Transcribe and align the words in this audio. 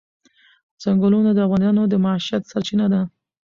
ځنګلونه 0.83 1.31
د 1.33 1.39
افغانانو 1.47 1.83
د 1.87 1.93
معیشت 2.03 2.43
سرچینه 2.51 2.85
ده. 2.93 3.01